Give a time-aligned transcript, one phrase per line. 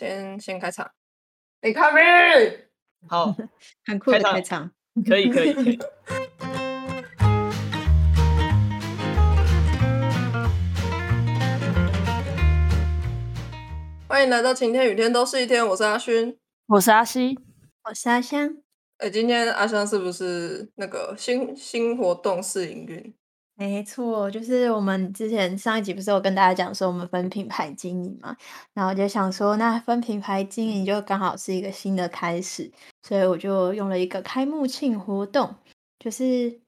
[0.00, 0.90] 先先开场。
[1.60, 2.00] 你开门。
[3.06, 3.36] 好，
[3.84, 4.70] 很酷的开场开场。
[5.06, 5.78] 可以可以可以。
[14.08, 16.38] 欢迎来到晴天雨天都是一天，我是阿勋。
[16.68, 17.38] 我是阿西，
[17.84, 18.56] 我是阿香，
[18.96, 23.14] 哎，今天阿香是不是那个新新活动试营运？
[23.60, 28.34] 没错，就是我们之前上一集不是有跟大家讲说我们分品牌经营嘛，
[28.72, 35.54] 然后我就想说，那分品牌经营就刚好是一个新的开始，所以我就用了一个开幕庆活动，
[35.98, 36.58] 就是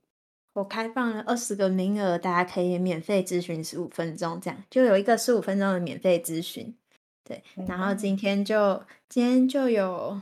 [0.52, 6.74] 我开放了二十个名额，大家可以免费咨询十五分钟，这样就有一个十五分钟的免费咨询。
[7.24, 10.20] 对，然后今天就今天就有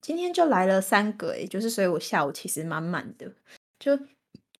[0.00, 3.30] 今天就来了三个，也就是所以我下午其实满满的，
[3.78, 3.96] 就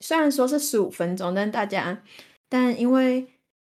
[0.03, 2.03] 虽然说是十五分钟，但大家
[2.51, 3.27] 但因为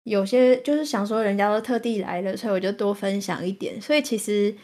[0.04, 4.56] 有些就是想说人家都特地来了，所以我就多分享一点，所以其实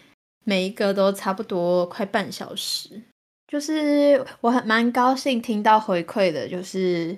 [0.46, 3.02] 每一个都差不多快半小时。
[3.48, 7.18] 就是我很蛮高兴听到回馈的，就是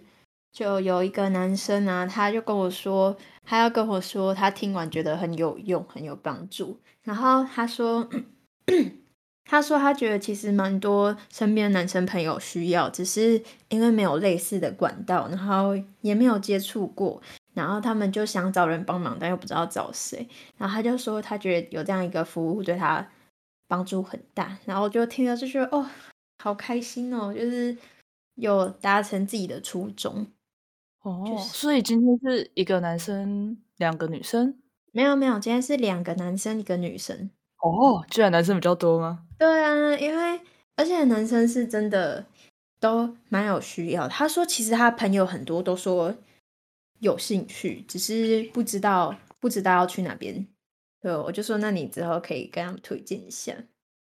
[0.51, 6.77] 就有一个男生啊，他就跟我说，他要跟我说，他听完觉得很有用，很有帮助。
[7.03, 8.09] 然后他说，
[9.49, 17.21] 他说他觉得其实蛮多身边男生朋友需要，只是因为没有类似的管道，然后也没有接触过，
[17.53, 20.27] 然后他们就想找人帮忙，但又不知道找谁。
[20.57, 23.07] 然后他就说，他觉得有这样一个服务对他
[23.69, 24.57] 帮助很大。
[24.65, 25.89] 然后我就听了就觉得，哦，
[26.43, 27.75] 好开心哦，就是
[28.35, 30.27] 有达成自己的初衷。
[31.03, 34.59] 哦就是所以今天是一个男生，两个女生。
[34.91, 37.29] 没有没有，今天是两个男生一个女生。
[37.61, 39.23] 哦，居然男生比较多吗？
[39.37, 40.41] 对啊，因为
[40.75, 42.25] 而且男生是真的
[42.79, 44.07] 都蛮有需要。
[44.07, 46.15] 他说，其实他朋友很多都说
[46.99, 50.47] 有兴趣，只是不知道不知道要去哪边。
[50.99, 53.53] 对，我就说那你之后可以跟他们推荐一下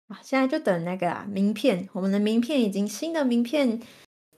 [0.07, 0.21] 啊。
[0.23, 3.81] 现在就等那个啊名片，我们的名片已经新的名片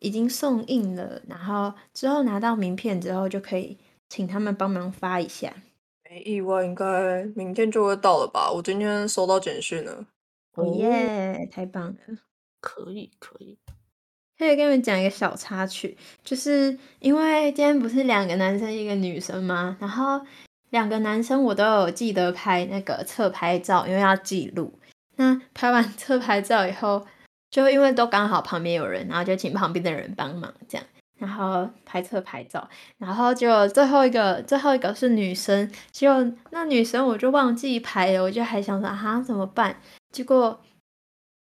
[0.00, 3.76] 已经送印了，然后之后拿到名片之后就可以
[4.08, 5.52] 请他们帮忙发一下。
[6.08, 8.50] 没意外，应该明天就会到了吧？
[8.50, 10.06] 我今天收到简讯了。
[10.56, 12.18] 哦耶，太棒了！
[12.60, 13.58] 可以可以。
[14.38, 19.76] 可以跟你们讲一个小插曲，就是因为今天不是两个男生一个女生吗？
[19.80, 20.20] 然后
[20.70, 24.78] 两个男生我都有记得拍那个侧拍照，因为要记录。
[25.16, 27.06] 那拍完 侧拍照以后，
[27.50, 30.86] 就因为都刚好旁边有人，然后就请旁边的人帮忙这样，
[31.18, 32.68] 然后拍侧拍照，
[32.98, 39.80] 然后就最后一个最后一个是女生，结果那女生我就忘记拍了，我就还想说啊怎么办？
[40.16, 40.58] 结果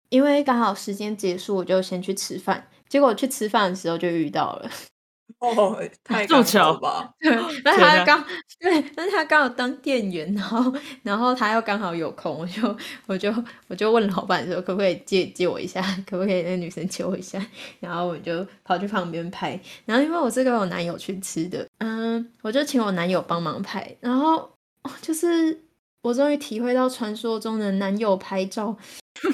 [0.09, 2.67] 因为刚好时间结束，我就先去吃饭。
[2.89, 4.69] 结果去吃饭的时候就遇到了，
[5.39, 7.13] 哦，太刚好这么巧吧？
[7.19, 8.25] 对， 那他刚
[8.59, 10.73] 对，但是他刚好当店员，然后
[11.03, 12.75] 然后他又刚好有空，我就
[13.05, 13.31] 我就
[13.67, 17.45] 我就问老板说可不可以借借我一下，可不可以那女生借我一下，
[17.79, 24.37] 然后我就跑去旁边拍，然后因为我是跟我男友去吃的，嗯，我就请我男友帮忙拍，然后
[24.83, 25.61] 哦就是
[26.01, 28.75] 我终于体会到传说中的男友拍照。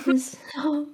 [0.06, 0.38] 真是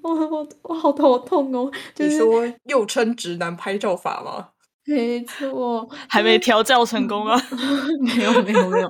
[0.02, 1.72] 我我我好头痛哦！
[1.94, 4.50] 就是你说又称直男拍照法吗？
[4.88, 7.40] 没错，还没调教成功啊？
[8.02, 8.90] 没有没有没 有，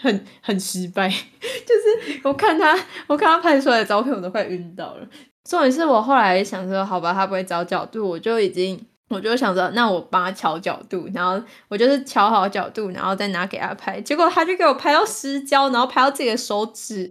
[0.00, 1.08] 很很失败。
[1.08, 5.08] 就是我看他，我看他拍出来的照片，我都快晕倒了。
[5.48, 14.00] 重点是我后来想说，好吧，他不会找角度，我就已经，我就想着，那我帮他调角度，然后我就是调好角度，然后再拿给他拍。
[14.00, 17.10] 结果他就给我拍到失焦，然后拍到自己的手指。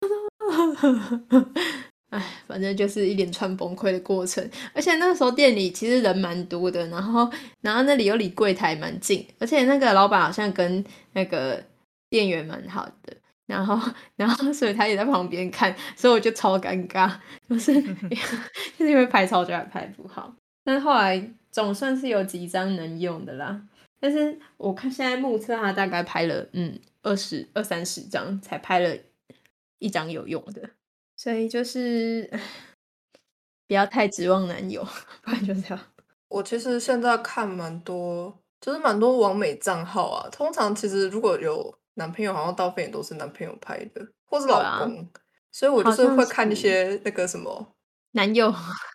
[2.10, 4.42] 哎，反正就是一连串崩溃的过程。
[4.72, 11.62] 而且那时候店里其实人蛮多的，然后然后那里又离柜台蛮近，而且那个老板好像跟那个
[12.08, 13.14] 店员蛮好的，
[13.46, 13.78] 然后
[14.16, 17.12] 然后所以他也在旁边看，所以我就超尴尬，
[17.46, 17.74] 就是
[18.78, 20.34] 就是因为拍照就还拍不好，
[20.68, 23.58] 但是后来总算是有几张能用的啦。
[23.98, 28.94] 但是我看现在目测他大概拍了嗯二十二三十张才拍了
[29.78, 30.68] 一张有用的，
[31.16, 32.30] 所以就是
[33.66, 34.86] 不要太指望男友，
[35.24, 35.80] 不然就这样。
[36.28, 40.28] 我其实现在看蛮多，就是蛮多网美账号啊。
[40.30, 45.08] 通常其实如果有男朋友，好像大部分也都是男朋友拍的，或是老公。
[45.50, 47.74] 所以我就是会看一些那个什么
[48.12, 48.54] 男友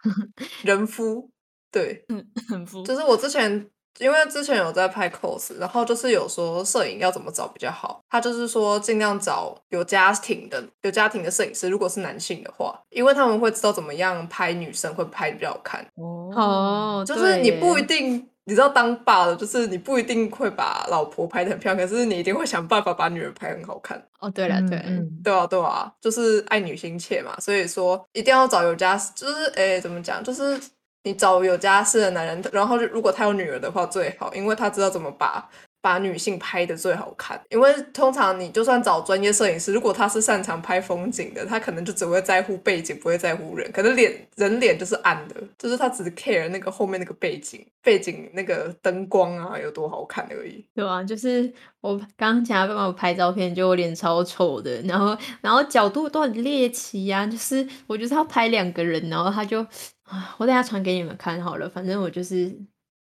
[0.63, 1.30] 人夫，
[1.74, 2.24] 对，嗯。
[2.86, 3.68] 就是我之前
[4.00, 15.86] 因为之前有在拍 cos，然后就是有说摄影要怎么找比较好，他就是说尽量找有家庭的有家庭的摄影师，如果是男性的话，因为他们会知道怎么样拍女生会拍得比较好看。
[15.96, 24.04] 哦，哦，就是你不一定你知道当爸的，就是你不一定会把老婆拍的很漂亮，可是你一定会想办法把女儿拍很好看。
[24.20, 24.84] 哦，对了，对
[25.24, 30.60] 对啊，对啊，就是爱女心切嘛，所以说一定要找有家，就是诶，怎么讲，就是
[31.03, 35.50] 你找有家室的男人，然后如果他有女儿的话最好，因为他知道怎么把
[35.81, 37.41] 把女性拍的最好看。
[37.50, 50.65] 因为通常你就算找专业摄影师，如果他是擅长拍风景的，他可能就只会在乎背景，不会在乎人，可能脸人脸就是暗的，就是他只 care 那个后面那个背景，背景那个灯光啊有多好看而已。
[50.73, 51.51] 对啊，就是
[51.81, 59.65] 我刚刚请他帮我拍照片，就我脸超丑的，然后然后角度都很猎奇呀、就是我就是要拍两个人，然后他就
[60.03, 62.55] 啊，我等下传给你们看好了，反正我就是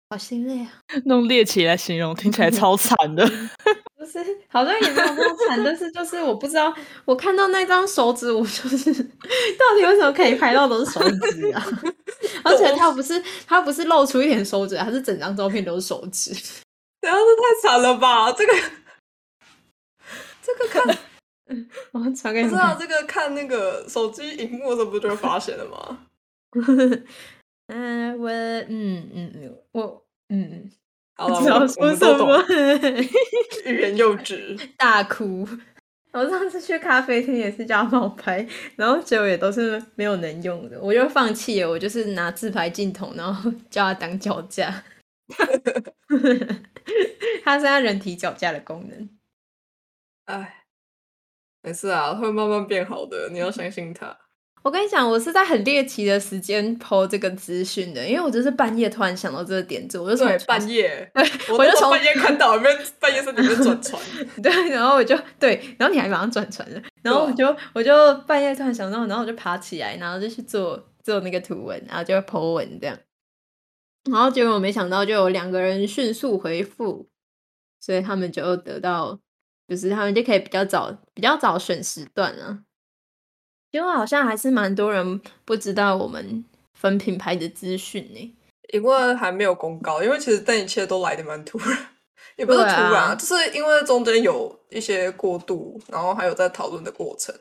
[0.10, 0.72] 好心累啊，
[1.06, 3.26] 用猎奇来形容，听起来超惨的。
[3.98, 6.74] 不是好像也没有那么惨，但是就是我不知道，
[7.04, 8.94] 我看到那张手指，我就是
[9.58, 11.66] 到底为什么可以拍到都是手指啊？
[12.44, 16.32] 而且他不是他不是露出一点手指，他是整张照片都是手指。
[17.02, 18.32] 然后这太惨了吧？
[18.32, 18.54] 这个
[20.42, 20.98] 这个看。
[21.92, 22.50] 我传给你。
[22.50, 25.98] 不知道这个看那个手机荧幕的时候不就会发现了吗？
[27.68, 30.72] 嗯，我嗯嗯嗯，我嗯，
[31.16, 32.38] 好了，我们都懂么，
[33.66, 34.56] 欲言又止。
[34.78, 35.48] 大哭。
[36.14, 38.46] 我上次去咖啡厅也是叫他帮我拍，
[38.76, 41.70] 然后结果也都是没有能用的，我就放弃了。
[41.70, 44.84] 我就是拿自拍镜头，然后 叫他当脚架。
[47.44, 49.10] 他是它人体脚架的功能。
[50.28, 50.66] 哎，
[51.64, 54.18] 没事啊，会慢慢变好的，你要相信他。
[54.64, 64.02] 我跟你讲，我是在很猎奇的时间 PO 这个资讯的，因为我就是半夜突然想到这个点子，我就从半夜， 对我我就从半夜看到，有没有 半夜在里面转船？
[64.44, 72.98] 对，然后我就对，然后你还马上转船了，然后我就我就半夜突然想到，然后我就爬起来，然后就去做做那个图文，然后就 po 文这样，
[74.12, 77.08] 然后结果我没想到就有两个人迅速回复，
[77.80, 79.18] 所以他们就得到，
[79.68, 82.64] 就是他们就可以比较早比较早选时段了。
[83.72, 86.44] 结果好像还是蛮多人不知道我们
[86.74, 88.36] 分品牌的资讯呢。
[88.74, 91.78] 因为还没有公告，因为其实这一切都来的蛮突然，
[92.36, 97.34] 也不是突然啊然，就是因为中间有一些过渡，然后还有在讨论的过程，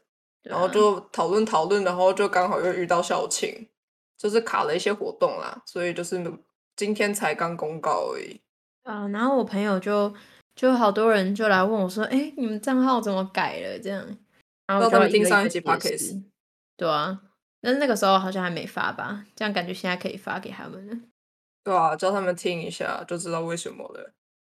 [0.45, 3.67] 然后就讨论讨论，然后就刚好又遇到校庆，
[4.17, 6.25] 就是卡了一些活动啦，所以就是
[6.77, 8.41] 今天才刚公告而已。
[8.85, 10.15] 啊，然后我朋友就
[10.55, 14.07] 就好多人就来问我说：“哎，你们账号怎么改了？”这样，
[14.67, 16.23] 然后他们听上一集解 podcast 释
[16.77, 17.21] 对啊，
[17.61, 19.25] 但是那个时候好像还没发吧？
[19.35, 20.97] 这样感觉现在可以发给他们了。
[21.65, 24.13] 对啊，叫他们听一下就知道为什么了。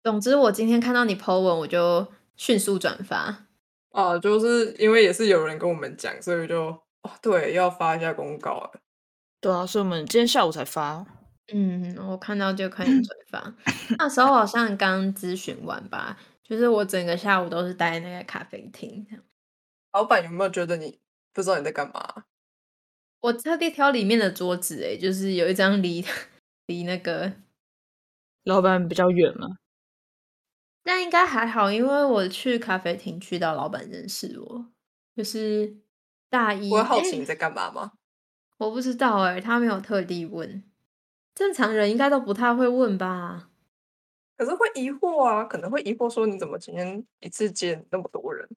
[0.03, 3.45] 总之，我今天看到你 po 文，我就迅速转发。
[3.91, 6.65] 啊，就是因为也是有人跟我们讲，所以就
[7.01, 8.71] 哦，对，要发一下公告了。
[9.41, 11.05] 对啊，所以我们今天下午才发。
[11.53, 13.53] 嗯，我看到就快点转发。
[13.97, 19.23] 那时候好像刚咨询完吧，就是我整个下午都是待在那个咖啡厅这样。
[19.93, 20.99] 老板有没有觉得你
[21.33, 22.25] 不知道你在干嘛？
[23.19, 26.05] 我特地挑里面的桌子，哎，就是有一张离
[26.67, 27.33] 离那个
[28.43, 29.47] 老板比较远嘛，
[30.83, 34.65] 那应该还好，因为我去咖啡厅去到老板认识我，
[35.15, 35.77] 就是
[36.29, 36.71] 大一。
[36.71, 37.93] 我会好奇你在干嘛吗？
[38.57, 40.63] 我不知道哎、他没有特地问，
[41.35, 43.49] 正常人应该都不太会问吧？
[44.37, 48.47] 可是会疑惑啊，可能会疑惑说你怎么今天一次见那么多人，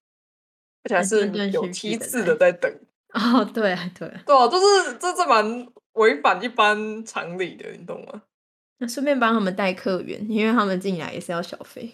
[0.83, 2.71] 而且还是有梯次的在等。
[3.13, 8.23] 哦，对啊，对啊，对啊，就是这这蛮违反一般常理的，你懂吗？
[8.79, 11.93] 那顺便帮他们带客源，因为他们进来也是要小费。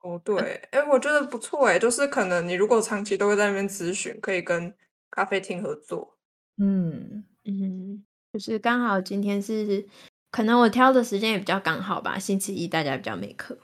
[0.00, 0.38] 哦，对，
[0.70, 4.72] 哎、我觉得不错哎，就是可能你如果长期都会在那边咨询，可以跟
[5.10, 6.16] 咖啡厅合作。
[6.56, 9.86] 嗯，嗯，就是刚好今天是，
[10.30, 13.58] 可能我挑的时间也比较刚好吧，星期一大家比较没课，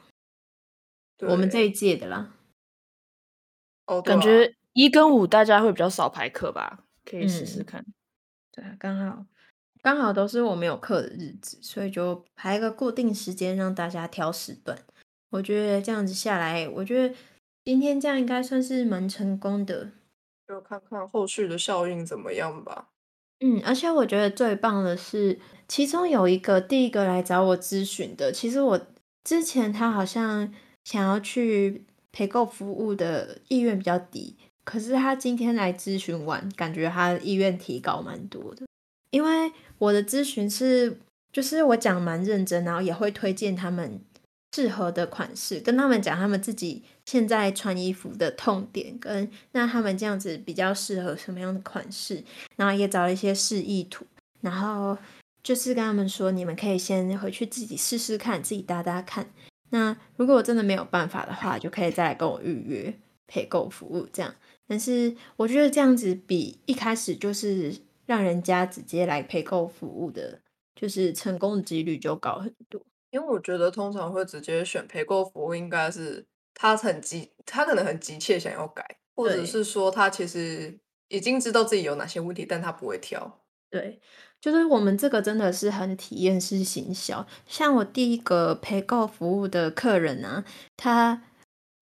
[1.20, 2.32] 我们这一届的啦。
[4.02, 7.86] 感觉一跟五大家会比较少排课吧，可以试试嗯看。
[8.52, 9.24] 对啊，刚好
[9.80, 14.76] 刚好都是我没有课的日子，所以就排一个固定时间让大家挑时段。
[15.30, 17.14] 我觉得这样子下来，我觉得
[17.64, 19.92] 今天这样应该算是蛮成功的。
[20.46, 22.88] 就看看后续的效应怎么样吧。
[23.38, 28.80] 嗯，而且我觉得最棒的是，其中有一个第一个来找我咨询的，其实我
[29.24, 30.52] 之前他好像
[30.84, 38.66] 想要去陪购服务的意愿比较低，可是他今天来咨询完，感觉他意愿提高蛮多的。
[39.10, 40.98] 因为我的咨询是，
[41.32, 44.00] 就是我讲蛮认真，然后也会推荐他们
[44.54, 52.22] 适合的款式，跟他们讲他们自己现在穿衣服的痛点，跟那他们这样子比较适合什么样的款式，
[52.56, 54.04] 然后也找了一些示意图，
[54.40, 54.96] 然后
[55.42, 59.28] 就是跟他们说，你们可以先回去自己试试看，自己搭搭看。
[59.70, 62.94] 那如果我真的没有办法的话，就可以再来跟我预约
[63.26, 64.34] 陪购服务这样。
[64.66, 67.74] 但是我觉得这样子比一开始就是
[68.06, 70.40] 让人家直接来陪购服务的，
[70.74, 72.80] 就是成功的几率就高很多。
[73.10, 76.24] 因为我觉得通常会直接选陪购服务，应该是
[76.54, 78.84] 他很急，他可能很急切想要改，
[79.16, 83.40] 或者是说他其实已经知道自己有哪些问题，但他不会挑。
[83.68, 84.00] 对，
[84.40, 87.26] 就是我们这个真的是很体验式行销。
[87.46, 90.42] 像我第一个陪购服务的客人啊，
[90.76, 91.22] 他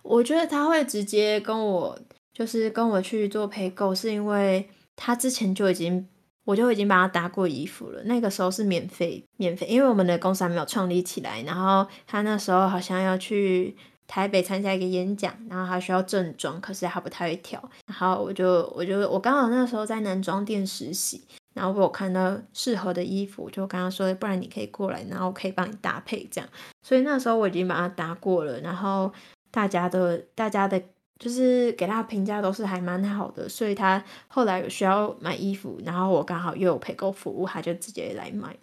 [0.02, 1.98] 我觉得他会直接跟我，
[2.32, 6.08] 就是跟我去做陪购，是因为他之前就已经，
[6.46, 8.02] 我就已经帮他搭过衣服了。
[8.04, 11.42] 那个时候是免费，免费，因为我们的公司还没有创立起来。
[11.42, 17.62] 然后他那时候好像要去台北参加一个演讲，然后他需要正装，可是他不太会挑。
[17.86, 21.22] 然后我就，我就，我刚好那时候在男装店实习。
[21.58, 26.48] 然后我看到适合的衣服，就跟他说，不然你可以过来，然后我可以帮你搭配这样。
[26.82, 29.12] 所以那时候我已经把它搭过了，然后
[29.50, 30.80] 大家的大家的，
[31.18, 38.56] 就是给他评价都是还蛮好的，所以他后来有需要买衣服，然后我刚好又有陪购服务，他就直接来买。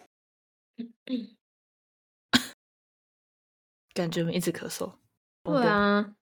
[3.92, 4.90] 感觉我们一直咳嗽。
[5.44, 6.14] 对啊，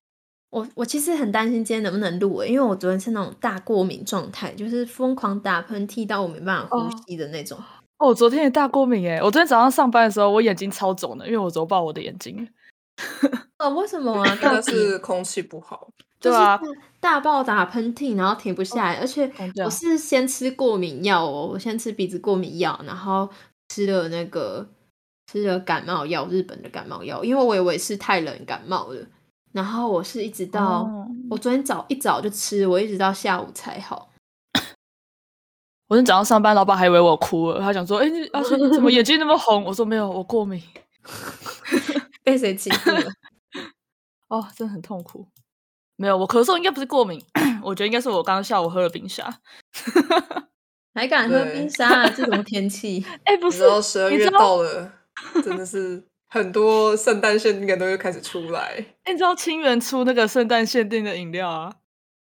[0.54, 7.58] 我我其实很担心今天能不能录诶，因为我昨天是那种大过敏状态，就是疯狂打喷嚏到我没办法呼吸的那种。
[7.98, 12.48] 哦，我昨天也大过敏诶，我昨天早上上班的时候，我眼睛超肿的，因为我揉爆我的眼睛。
[13.58, 14.38] 哦，为什么啊？
[14.40, 15.88] 那是空气不好。
[16.20, 16.60] 就是对啊
[17.00, 19.28] 大爆打喷嚏，然后停不下来，而且
[19.64, 23.28] 我是先吃过敏药哦，我先吃鼻子过敏药，然后
[23.68, 24.66] 吃了那个
[25.26, 29.04] 吃了感冒药，日本的感冒药，因为我以为是太冷感冒了，
[29.54, 34.10] 然后我是一直到、哦我昨天早一早就吃，我一直到下午才好。
[35.88, 40.62] 我今天早上上班，老板还以为我哭了，他想说：“哎、你阿轩你怎么眼睛那么红？” 我说：“没有，我过敏。
[42.22, 43.00] 被谁欺负了？”
[44.28, 45.26] 哦，真的很痛苦。
[45.96, 47.24] 没有，我咳嗽应该不是过敏，
[47.62, 49.40] 我觉得应该是我刚刚下午喝了冰沙。
[50.94, 52.10] 还敢喝冰沙、啊？
[52.14, 54.92] 这种天气，哎、不是十二月到了，
[55.42, 58.84] 真的是很多圣诞限定的都会开始出来。
[59.04, 61.72] 哎你知道清源出那个圣诞限定的饮料啊？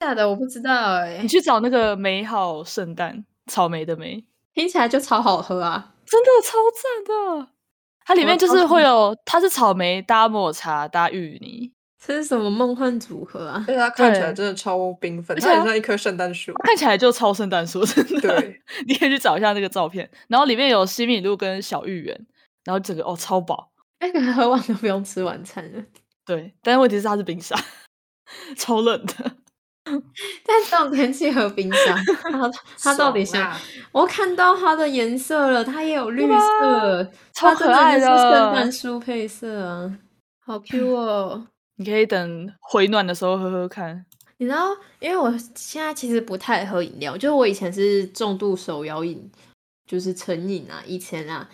[0.01, 5.95] 假的我不知道哎、你去找那个美好圣诞草莓的莓，听起来就超好喝啊！
[6.05, 7.05] 真的超赞
[7.45, 7.49] 的。
[8.05, 11.71] 它里面就是会有，它是草莓搭抹茶搭芋泥，
[12.05, 13.73] 这是什么梦幻组合啊而？
[13.73, 16.53] 且它看起来真的超缤纷，而且它它很像一棵圣诞树。
[16.65, 18.21] 看起来就超圣诞树，真的。
[18.21, 22.27] 对， 你可以去找一下那个照片，然后里面有西米露跟小芋圆，
[22.65, 23.71] 然后整个哦超饱。
[24.03, 25.83] 那个喝完都不用吃晚餐了。
[26.27, 27.57] 对，但是问题是它是冰沙，
[28.57, 29.15] 超冷的。
[29.85, 33.43] 但这种天气喝冰沙，它它到底想？
[33.43, 39.99] 爽啊我看到它的颜色了，它也有绿色，超可爱的就是圣诞树配色啊，
[40.47, 41.47] 好 Q 哦！
[41.77, 44.07] 你可以等回暖的时候喝喝看。
[44.37, 44.69] 你知道，
[45.01, 49.31] 因为我现在其实不太喝饮料，就是我以前是重度手摇饮，
[49.87, 50.81] 就是成瘾啊。
[50.87, 51.49] 以前啊，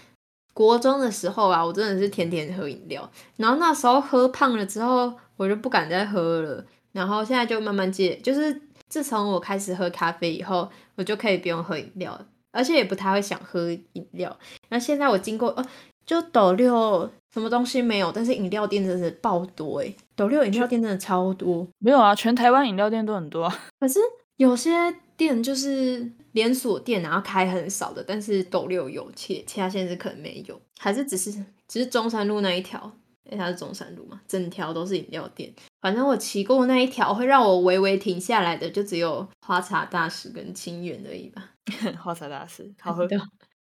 [0.59, 14.37] 国中的时候啊，我真的是天天喝饮料，然后那时候喝胖了之后，我就不敢再喝了，然后现在就慢慢戒，就是自从我开始喝咖啡以后，我就可以不用喝饮料，而且也不太会想喝饮料。
[14.69, 15.65] 然后现在我经过，哦，
[16.05, 21.65] 就斗六什么东西没有，但是饮料店真的是爆多诶，斗六饮料店真的超多。
[21.79, 23.59] 没有啊，全台湾饮料店都很多啊。
[23.79, 24.01] 可是
[24.39, 31.31] 有些店就是连锁店，然后开很少的，但是斗六有，其其他县市可能没有，还是只是
[31.67, 32.91] 只是中山路那一条，
[33.25, 35.53] 因为它是中山路嘛，整条都是饮料店。
[35.81, 41.51] 反正我骑过那一条，会让我微微停下来的，就只有花茶大师跟清源而已吧。
[42.03, 43.19] 花茶大师好 喝，对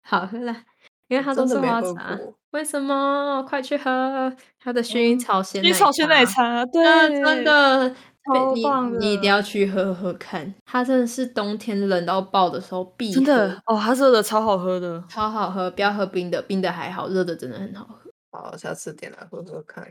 [0.04, 0.64] 好喝啦，
[1.10, 2.16] 因为它都是花茶。
[2.16, 2.34] 过。
[2.52, 3.42] 为什么？
[3.48, 6.66] 快去喝它的薰衣草鲜奶薰衣草鲜奶茶。
[6.66, 10.54] 茶，对，啊，真的超你棒的你一定要去喝喝看。
[10.66, 15.04] 它真的是冬天冷到爆的时候必喝，真的哦，它热的超好喝的。
[15.10, 15.70] 超好喝。
[15.72, 18.12] 不要喝冰的，冰的还好，热的真的很好喝。
[18.32, 19.86] 好，下次点来喝喝看。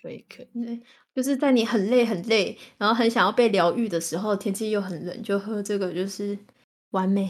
[0.00, 0.80] 可以可以，对，
[1.12, 6.38] 就是在你很累很累，然后很想要被疗愈的时候，天气又很冷，就喝这个就是
[6.90, 7.28] 完美。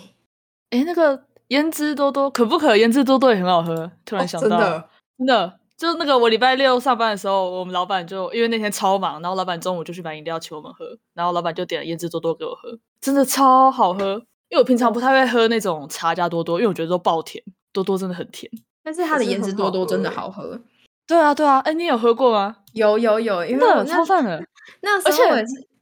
[0.69, 14.21] 哎，那个胭脂多多可不可胭脂多多也很好喝，突然哦想到，真的，真的，就那个我礼拜六上班的时候，我们老板就因为那天超忙，然后老板中午就去买饮料请我们喝，然后老板就点了胭脂多多给我喝，真的超好喝。
[14.49, 18.51] 因为我平常不太会喝那种茶加多多，因为我觉得都爆甜，多多真的很甜。
[18.83, 20.59] 但是它的胭脂多多真的好喝。
[21.07, 22.57] 对啊，对啊，哎，你有喝过吗？
[22.73, 24.43] 有有有，因为超赞的，
[24.81, 25.23] 那而且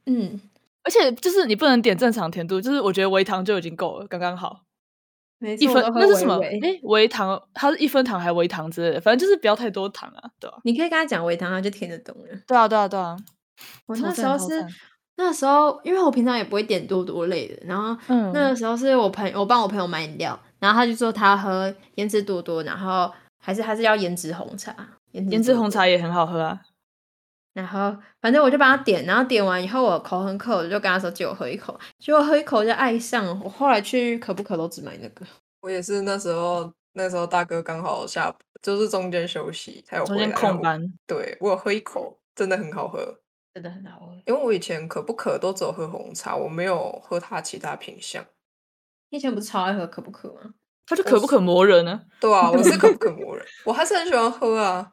[0.05, 0.39] 嗯，
[0.83, 4.59] 而且就是你不能点正常甜度，就是我觉得微糖就已经够了，刚刚好。
[5.39, 6.39] 没错，一分那是什么？
[6.43, 12.39] 哎，微糖，它是一分糖还微糖之类的，反正就是不要太多糖啊，对吧、你可以跟他讲微糖，他就听得懂了。
[12.47, 13.15] 对啊，对啊，对啊。
[13.87, 14.65] 我那时候是
[15.15, 24.75] 那时候，因为我平常也不会点多多类的，然后嗯那个时候是我朋我帮我朋友买饮料，然后他就说他要喝胭脂多多，然后还是还是要胭脂红茶，
[25.13, 26.59] 胭胭脂红茶也很好喝啊。
[27.57, 33.41] 然后反正我就帮他点，然后点完以后我口很渴，我就跟他说借我喝一口，结果喝一口就爱上了。
[33.43, 35.25] 我后来去可不可都只买那个，
[35.61, 43.19] 我也是那时候，那时候大哥刚好下，就是中间休息，才有中间空班，对我有喝一口，真的很好喝。
[43.55, 44.13] 真的很好喝。
[44.27, 48.23] 因为我以前可不可都只有喝红茶，我没有喝它其他品相。
[49.09, 50.41] 你以前不是超爱喝可不可吗？
[50.85, 51.99] 它就可不可磨人呢？
[52.19, 54.91] 对啊，我是可不可磨人， 我还是很喜欢喝啊。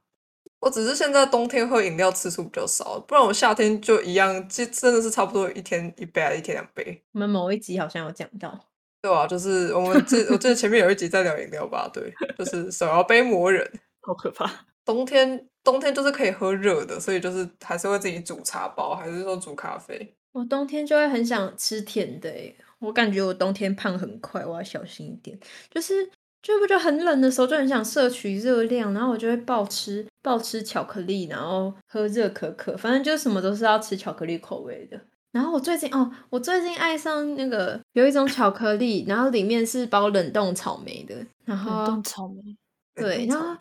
[0.65, 7.03] 我只是现在冬天喝饮料次数比较少，不然我夏天就一样，其实真的是差不多一天一杯，还是一天两杯。
[7.13, 8.59] 我们某一集好像有讲到，
[9.03, 13.71] 对啊，就是我们这我记得前面有一集在聊饮料吧，对，就是手摇杯魔人。
[14.01, 14.51] 好可怕！
[14.87, 20.15] 冬天冬天就是可以喝热的，所以就是还是会自己煮茶包，还是说煮咖啡。
[20.33, 25.39] 我冬天就会很想吃甜的诶，我感觉我冬天胖很快，我要小心一点。
[25.71, 26.11] 就是
[26.43, 34.99] 就不就很冷的时候就很想摄取热量，然后我就会暴吃暴吃巧克力，然后喝热可可，反正就什么都是要吃巧克力口味的。
[35.31, 41.15] 然后我最近哦，我最近爱上那个有一种巧克力，然后里面是包冷冻草莓的，
[41.45, 42.57] 然冷后冻草莓，
[42.95, 43.55] 对，然后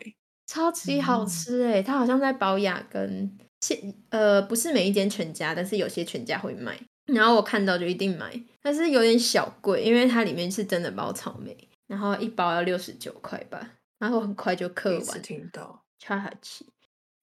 [0.46, 3.30] 超级好嗯吃诶、它好像在保雅跟
[3.60, 6.78] 现呃不是每一间全家，但是有些全家会卖。
[7.06, 15.83] 然后我看到就一定买，但是有点小贵，因为它里面是真的包草莓，然后一包要六十九块吧，然后很快就第嗑一次完，听到。
[16.06, 16.66] 超好吃，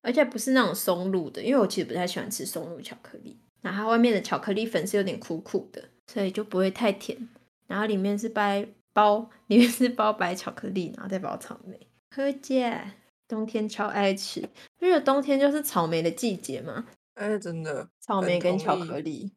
[0.02, 7.30] 而且不是那种松露的，因为我其实不太喜欢吃松露巧克力，然后它外面的巧克力粉是有点苦苦的，所以就不会太甜，
[7.68, 12.82] 然后里面是白包，里面是包白巧克力，然后再包草莓，何姐，
[13.28, 14.40] 冬天超爱吃，
[14.80, 19.32] 因为冬天就是草莓的季节嘛，哎，真的，草莓跟巧克力，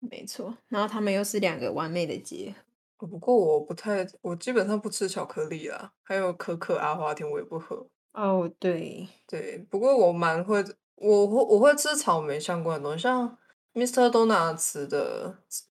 [0.00, 2.54] 没错，然后它们又是两个完美的结
[2.98, 3.06] 合。
[3.08, 7.88] 不过我不太，我基本上不吃巧克力啦，还有可可阿华田我也不喝。
[8.12, 10.62] 哦，对，对，不过我蛮会，
[10.96, 13.38] 我会我会吃草莓相关的东西，像
[13.74, 14.10] Mr.
[14.10, 15.36] Donuts 的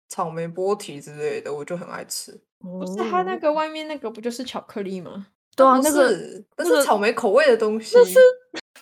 [0.08, 2.40] 草莓波提之类的，我就很爱吃。
[2.58, 5.26] 不不是它那个外面那个不就是巧克力吗？
[5.54, 8.18] 对啊，那个是那那个是草莓口味的东西，那是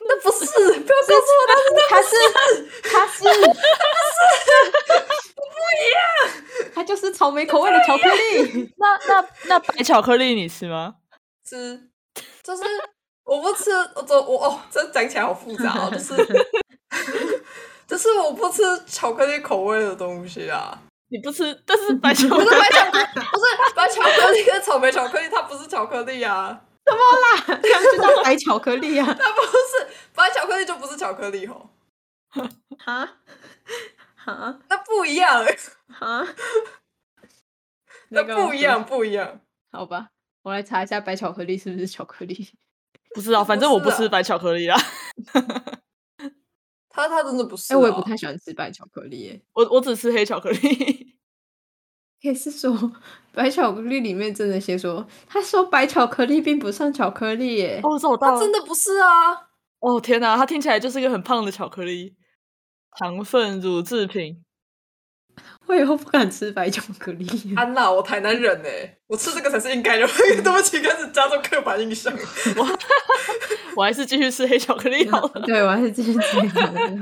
[0.01, 1.43] 那不是，不要告诉我
[1.89, 2.15] 它是
[2.83, 3.51] 它是 它是
[5.35, 5.43] 不
[5.75, 8.73] 一样，它就是草莓口味的巧克力。
[8.79, 10.95] 那那那白巧克力你吃吗？
[11.45, 11.91] 吃，
[12.45, 12.63] 就是
[13.31, 16.17] 我不吃，我走我哦，这讲起来好复杂哦，就是
[17.87, 20.77] 就是我不吃巧克力口味的东西啊。
[21.07, 29.07] 你不吃，但是白 巧不克力是白巧克力，不是白巧克力跟草莓巧克力，它不是巧克力啊，这样就叫白巧克力啊！
[29.17, 31.71] 它不是白巧克力就不是巧克力哦，
[32.79, 33.15] 哈
[34.17, 35.47] 哈那不一样，
[35.89, 36.27] 哈，
[38.09, 39.41] 那不一样，不一样。
[39.71, 40.09] 好吧，
[40.43, 42.49] 我来查一下白巧克力是不是巧克力。
[43.15, 44.77] 不知道，反正我不吃白巧克力啦。
[46.89, 49.43] 他他真的不是、哎、啊，我也不太喜欢吃白巧克力耶。
[49.53, 50.59] 我我只吃黑巧克力。
[52.23, 52.93] 可以是说，
[53.33, 57.81] 白巧克力里面真的写说，他说白巧克力并不算巧克力耶。
[57.83, 57.99] 哦，
[58.39, 59.33] 真的不是啊。
[59.79, 62.15] 哦天哪，它听起来就是一个很胖的巧克力，
[62.99, 64.45] 糖分乳制品。
[65.67, 67.27] 我以后不敢吃白巧克力。
[67.57, 68.69] 安娜，我台南人呢，
[69.07, 70.07] 我吃这个才是应该的。
[70.43, 72.13] 对不起，开始加重刻板印象。
[73.77, 75.43] 我还是继续吃黑巧克力好了。
[75.47, 76.99] 对，我还是继续吃黑巧克力，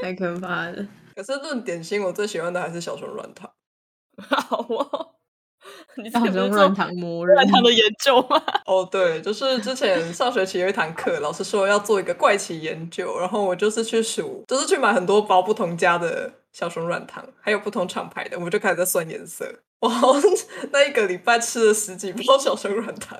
[0.00, 0.86] 太可怕了。
[1.14, 3.50] 可是论点心，我最喜欢的还是小熊软糖。
[4.16, 5.12] 好哦，
[5.96, 8.42] 你这小不是做熊软糖魔人软，糖的研究吗？
[8.64, 19.46] 哦，对，就是之前上学期有一堂课，老师说要做一个怪奇研究，然后我就是去数，就是去买很多包不同家的小熊软糖，还有不同厂牌的，我们就开始在算颜色。
[19.80, 20.30] 我好像
[20.72, 23.18] 那一个礼拜吃了十几包小熊软糖，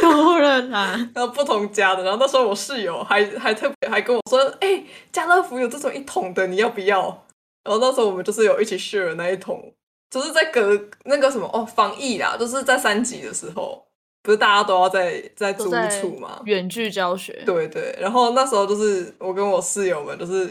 [0.00, 0.96] 多了啦。
[1.14, 2.02] 然后不同家的。
[2.02, 7.26] 然后那时候我室友还还特别还跟我说：“哎、家乐福有这种一桶的，你要不要？”
[7.62, 9.72] 然后那时候我们就是有一起 share 那一桶，
[10.10, 13.86] 就是在隔那个什么哦防疫啦，就是在三级的时候，
[14.22, 16.40] 不是大家都要在在租都在处嘛？
[16.46, 20.48] 远距教学，对对，然后那时候就是我跟我室友们，就是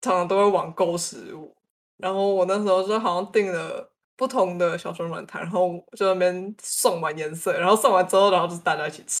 [0.00, 1.52] 常常都会网购食物，
[1.98, 9.18] 然后我那时候就好像订了不同的小熊软糖，然后就那边送完颜色，然后送完之后，然后就是大家一起吃。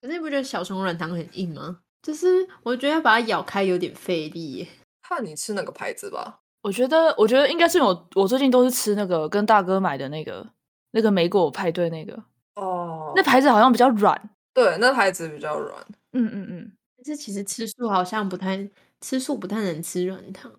[0.00, 1.80] 可是你不觉得小熊软糖很硬吗？
[2.02, 4.68] 就是我觉得要把它咬开有点费力耶。
[5.02, 6.40] 看你吃哪个牌子吧。
[6.62, 10.46] 我觉得，我觉得应该是我我最近都是吃那个跟大哥买的那个
[10.90, 12.20] 那个莓果派对那个，
[12.56, 14.30] 哦，那牌子好像比较软。
[14.52, 15.84] 对，那牌子比较软。
[16.12, 18.68] 嗯嗯嗯，但是其实吃素好像不太
[19.00, 20.52] 吃素不太能吃软糖。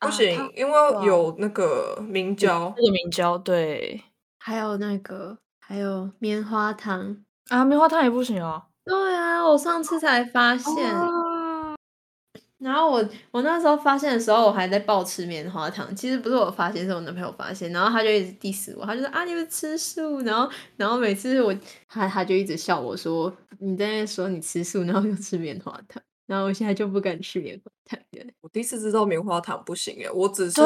[0.00, 2.82] 不行，它因为有那个明胶那。
[2.86, 4.02] 个明胶对
[4.38, 7.24] 还有那个还有棉花糖。
[7.48, 8.62] 啊，棉花糖也不行哦。
[8.84, 10.90] 对啊，我上次才发现。
[10.94, 11.74] 啊
[12.58, 15.94] 然后我我那时候发现的时候，我还在暴吃棉花糖。
[15.94, 17.70] 其实不是我发现，是我男朋友发现。
[17.70, 20.18] 然后他就一直 diss 我，他就说啊，你们吃素。
[20.22, 21.54] 然后然后每次我
[21.88, 26.02] 他他就一直笑我说你在那说你吃素，然后又吃棉花糖。
[26.28, 28.24] 然后我现在就不敢吃棉花糖了。
[28.42, 30.60] 我第一次知道棉花糖不行耶，我只是、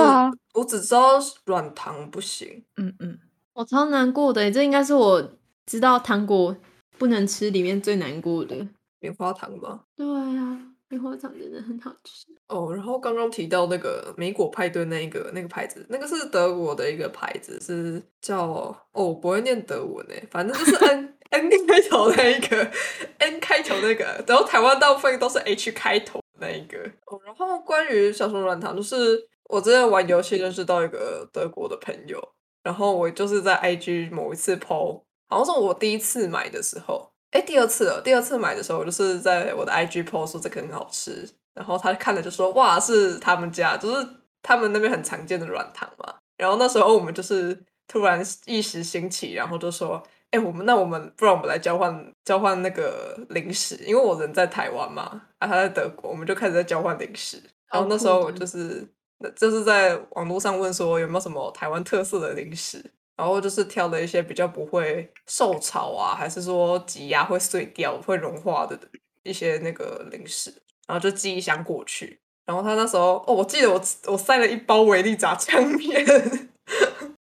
[0.54, 2.64] 我只知道软糖不行。
[2.76, 3.16] 嗯嗯，
[3.54, 6.56] 我超难过的欸，这应该是我知道糖果
[6.98, 8.66] 不能吃里面最难过的。
[8.98, 9.84] 棉花糖吧？
[9.94, 12.26] 对啊，棉花糖真的很好吃。
[12.48, 22.70] 哦，然后刚刚提到那个莓果派对那一个那个牌子，那个是德国的一个牌子，是叫哦，我不会念德文诶，反正就是 N N 开头那一个
[23.18, 26.78] N 开头那个，然后台湾大部分都是 H 开头那一个。
[27.06, 32.22] 哦，然后关于小熊软糖，就是我之前玩游戏认识到一个德国的朋友，
[32.62, 44.06] 然后我就是在 IG 某一次 PO，好像是我第一次买的时候，哎，第二次了，第二次买的时候，我就是在我的 IG PO 说这个很好吃，然后他看了就说哇，是他们家，就是
[44.42, 46.14] 他们那边很常见的软糖嘛。
[46.36, 57.40] 然后那时候我们就是突然一时兴起，然后就说，哎，我们那我们不然我们来交换交换那个零食，因为我人在台湾嘛，啊他在德国，我们就开始在交换零食。
[57.70, 58.86] 然后那时候我就是
[59.18, 62.84] 那就是在网络上问说有没有什么台湾特色的零食，
[63.16, 68.78] 然后就是挑了一些比较不会受潮啊，还是说挤压会碎掉、会融化的
[69.22, 70.50] 一些那个零食，
[70.86, 72.20] 然后就寄一箱过去。
[72.44, 76.04] 然后他那时候哦，我记得我我塞了一包维力炸酱面，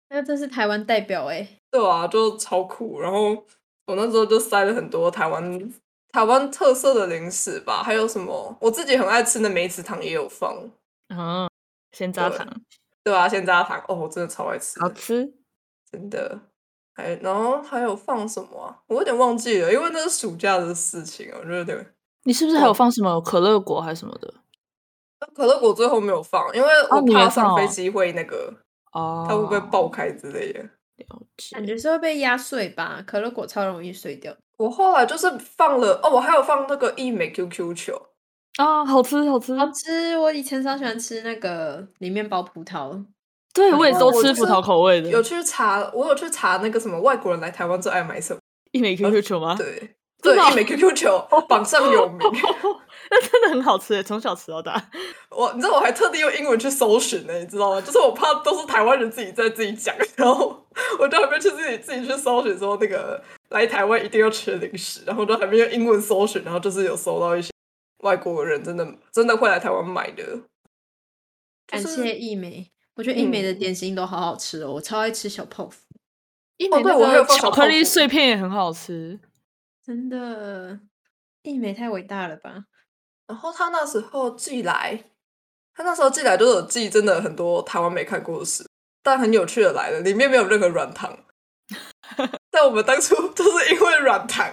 [0.09, 2.99] 那这是台湾代表哎、对啊，就超酷。
[3.01, 3.31] 然后
[3.87, 5.73] 我那时候就塞了很多台湾
[6.09, 10.55] 台湾特色的零食吧，还有什么我自己很爱吃的梅子糖也有放，
[11.09, 11.49] 嗯，
[11.91, 12.47] 鲜榨糖
[13.03, 15.33] 对啊，鲜榨糖哦，我真的超爱吃好吃。
[15.91, 16.39] 真的。
[16.95, 18.77] 还然后还有放什么啊？
[18.85, 21.93] 我有点忘记了，因为那是暑假的事情啊，我就有点。
[22.25, 24.31] 你是不是还有放什么可乐果还是什么的？
[25.33, 28.53] 可乐果最后没有放，因为我怕上飞机会那个，
[28.91, 30.63] 哦，它会不会爆开之类的。
[30.97, 31.05] 了
[31.37, 33.03] 解感觉是会被压碎吧？
[33.05, 34.35] 可乐果超容易碎掉。
[34.57, 37.99] 我后来就是放了哦，我还有放那个一美 QQ 球，
[38.57, 39.57] 啊，好吃好吃。
[39.57, 43.03] 好吃，我以前超喜欢吃那个里面包葡萄。
[43.53, 45.09] 对我也哦都吃葡萄口味的。
[45.09, 48.39] 有去查，我有去查那个什么外国人来台湾最爱买什么，
[48.71, 49.55] 一枚 QQ 球吗？
[49.55, 52.19] 对，对，一美 QQ 球榜上有名。
[53.11, 54.89] 那真的很好吃诶，从小吃到大。
[55.29, 57.81] 我你知道我还特地用英文去搜寻呢，你知道吗？
[57.81, 60.65] 就是我怕都是台湾人自己在自己讲， 然后
[60.99, 67.51] 我就还没去自己自己去搜寻说那个来台湾一定要吃的零食，然后都还没用英文搜寻，然后就是有搜到一些
[68.03, 70.23] 外国人真的真的会来台湾买的。
[71.67, 75.79] 就是感谢益美，我觉得益美的嗯点心都好好吃哦，我超爱吃小泡芙，
[76.57, 79.19] 一美那对我还有个巧克力碎片也很好吃。
[79.83, 80.79] 真的，
[81.43, 82.65] 一美太伟大了吧？
[83.33, 85.05] 然后他那时候寄来，
[85.73, 88.63] 他那时候寄来就有寄真的很多台湾没看过的食，
[89.01, 91.17] 但很有趣的来了，里面没有任何软糖。
[92.51, 94.47] 但我们当初都是因为软糖，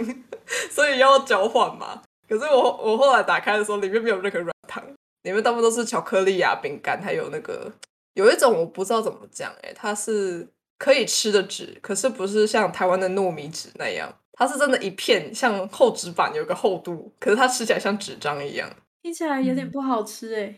[0.70, 2.02] 所以要交换嘛。
[2.26, 4.82] 可是我我后来打开的时候，里面没有任何软糖，
[5.24, 7.70] 里面大部分都是巧克力啊、饼干，还有那个
[8.14, 14.10] 有一种我不知道怎么讲、欸，它是可以吃的纸，可是不是像台湾的糯米纸那样，
[14.40, 18.70] 它是真的一片像厚纸板，有个厚度，可是它吃起来像纸张一样。
[19.02, 20.54] 听起来有点嗯不好吃哎。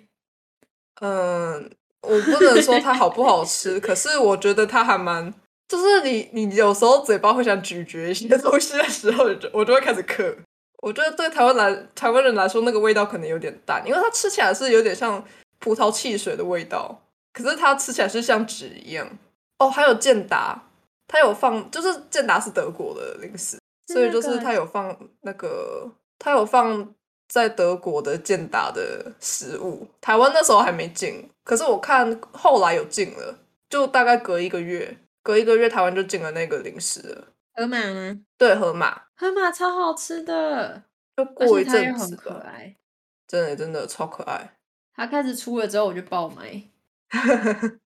[1.00, 1.68] 嗯，
[2.02, 5.34] 我不能说它好不好吃， 可是我觉得它还蛮，
[5.66, 10.32] 就是你你有时候嘴巴会想咀嚼一些东西的时候，就我就会开始嗑。
[10.80, 15.24] 我觉得对台湾来台湾人来说，那个味道可能有点淡，因为它吃起来是有点像
[15.58, 19.08] 葡萄汽水的味道，可是它吃起来是像纸一样。
[19.58, 20.68] 哦，还有健达，
[21.08, 23.61] 它有放，就是健达是德国的零食，是
[23.92, 26.94] 所以就是那个它有放那个，它有放
[27.28, 37.28] 在德国的健达的食物，台湾那时候还没进，可是我看后来有进了，就大概隔一个月，隔一个月台湾就进了那个零食了。
[37.54, 38.20] 河马吗？
[38.38, 40.84] 对，河马河马超好吃的，
[41.16, 42.76] 就而过一阵子很可吧，爱。
[43.26, 44.56] 真的真的超可爱。
[44.94, 46.62] 它开始出了之后，我就爆买。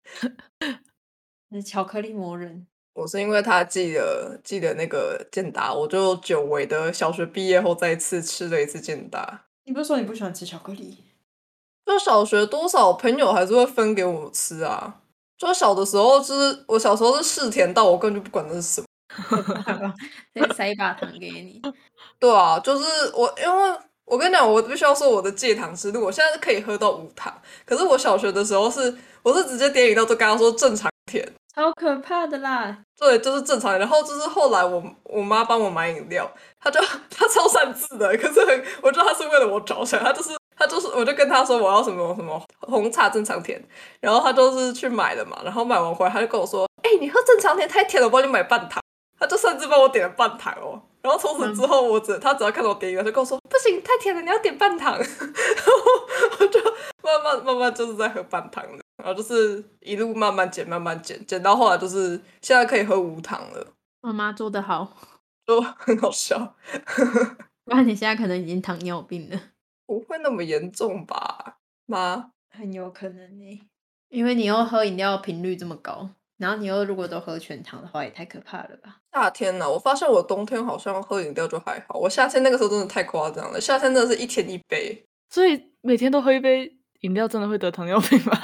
[1.50, 2.66] 那巧克力魔人，
[2.96, 9.42] 我是因为他寄了寄了那个健达，我就久违的小学毕业后再一次吃了一次健达。
[9.64, 10.96] 你不是说你不喜欢吃巧克力？
[11.84, 15.02] 就小学多少朋友还是会分给我吃啊。
[15.36, 18.86] 就小的时候，就是我小时候是试甜到我根本就不管那是什么。
[19.28, 19.94] 可怕吧？
[20.34, 21.60] 直接塞一把糖给你。
[22.18, 27.32] 对啊，就是我，因为我跟你讲，我必须要说我的戒糖之路，我现在是可以喝到无糖，
[27.66, 30.95] 可是我小学的时候是，我是直接点饮料就跟他说正常甜，
[31.56, 32.76] 好可怕的啦！
[32.98, 33.78] 对，就是正常。
[33.78, 36.78] 然后就是后来我我妈帮我买饮料，她就
[37.10, 38.40] 她超善字的，可是，
[38.82, 43.58] 我知道她是为了我着想，她就是她就是，我就跟她说我要什么什么红茶正常甜，
[44.00, 48.82] 然后她就是去买了嘛，然后买完回来她就跟我说，哎、你喝正常甜太甜了，我帮你买半糖，
[49.18, 50.82] 她就擅自帮我点了半糖哦。
[51.02, 54.92] 然后从此之后，我只他只要看到我点饮料，就跟我说不行，太甜了，你要点半糖。
[54.98, 55.72] 然后
[56.40, 56.60] 我就
[57.02, 63.66] 慢慢慢慢就是在喝半糖的，然后就是一路慢慢减，慢慢减，减到后来就是现在可以喝无糖了，
[64.00, 64.96] 妈妈做的好，
[65.46, 66.56] 就很好笑。
[67.64, 69.40] 不然你现在可能已经糖尿病了。
[69.86, 72.32] 不会那么严重吧，妈？
[72.50, 73.62] 很有可能呢、
[74.08, 78.96] 因为你又喝饮料频率这么高，然后你又如果都喝全糖的话，也太可怕了吧？
[79.12, 88.38] 夏天呢、我发现我冬天好像喝饮料就还好，我夏天那个时候真的太夸张了，夏天真的是一天一杯，所以每天都喝一杯饮料，真的会得糖尿病吗？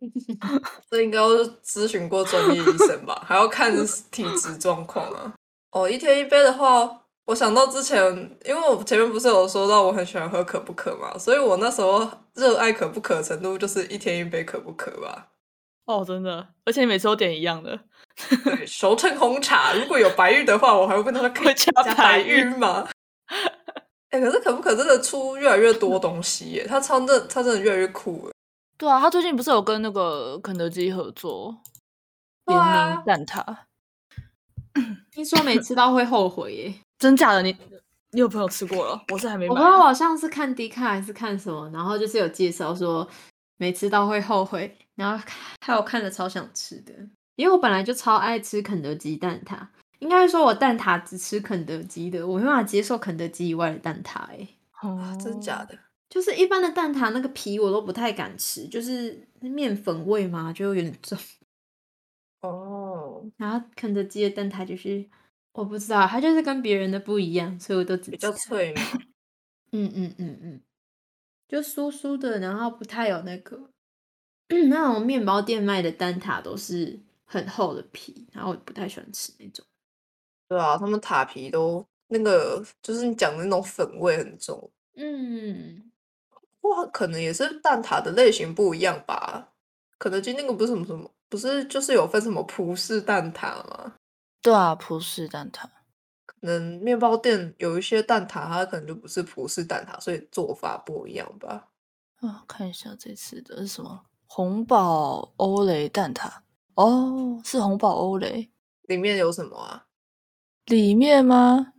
[0.90, 1.28] 这应该要
[1.64, 3.72] 咨询过专业医生吧，还要看
[4.10, 5.34] 体质状况啊。
[5.70, 7.98] 哦，一天一杯的话，我想到之前，
[8.44, 15.28] 因为我前面不是有说到我很喜欢喝可不可嘛，所以我那时候热爱可不可的程度就是一天一杯可不可吧。
[15.86, 17.78] 哦，真的，而且你每次都点一样的，
[18.44, 22.88] 对，熟成红茶，如果有白玉的话，我还会问他说可以加加白白玉吗？
[24.10, 26.66] 哎、可是可不可真的出越来越多东西耶？
[26.66, 28.32] 他超真的，它真的越来越酷了。
[28.78, 31.56] 对啊，他最近不是有跟那个肯德基合作
[32.46, 33.56] 联名蛋挞，
[35.10, 37.42] 听说没吃到会后悔耶、真假的？
[37.42, 37.54] 你
[38.12, 39.02] 你有朋友吃过了？
[39.12, 39.64] 我是还没买我不知。
[39.68, 43.06] 道我好像是看迪卡还是看什么，然后就是有介绍说
[43.56, 45.24] 没吃到会后悔，然后
[45.60, 46.92] 还有看了超想吃的，
[47.36, 49.66] 因为我本来就超爱吃肯德基蛋挞，
[49.98, 54.48] 应该说我蛋挞只吃肯德基的，我没办法接受肯德基以外的蛋挞、欸，
[54.82, 55.64] 哦真假？
[55.64, 55.78] 的？
[56.08, 61.18] 就是一般的蛋挞那个皮我都不太敢吃，就是面粉味嘛，就有点重。
[62.42, 65.04] 哦，然后肯德基的蛋挞就是
[65.52, 68.82] 我不知道，它就是跟别人的不一样，所以我都只比较脆嘛。
[69.72, 70.60] 嗯嗯嗯嗯，
[71.48, 73.58] 就酥酥的，然后不太有那个
[74.48, 79.64] 那种面包店卖的蛋挞都是很厚的皮，然后我不太喜欢吃那种。
[80.48, 84.70] 对啊，他们塔皮都那个，就是你讲的那种粉味很重。
[84.94, 85.90] 嗯，
[86.62, 89.52] 哇，可能也是蛋挞的类型不一样吧。
[89.98, 93.94] 肯德基那个不是什么什么，不是就是有分什么葡式蛋挞吗？
[94.42, 95.68] 对啊，葡式蛋挞。
[96.40, 101.68] 可能面包店有一些蛋挞，它可能就不是葡式蛋挞，所以做法不一样吧。
[102.20, 104.02] 啊，看一下这次的是什么？
[104.26, 106.30] 红宝欧蕾蛋挞。
[106.74, 108.50] 哦，是红宝欧蕾
[108.82, 109.86] 里面有什么啊？
[110.66, 111.72] 里面吗？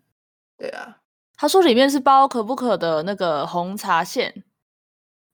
[0.58, 1.02] 对啊，
[1.36, 4.44] 他说里面是包可不可的那个红茶馅，